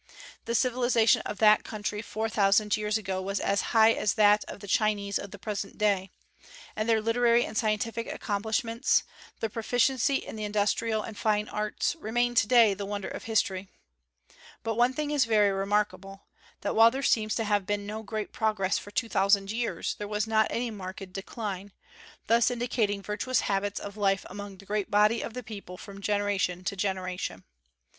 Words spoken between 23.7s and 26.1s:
of life among the great body of the people from